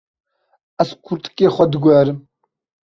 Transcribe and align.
Ez 0.81 0.89
kurtikê 1.03 1.47
xwe 1.55 1.65
diguherim. 1.71 2.19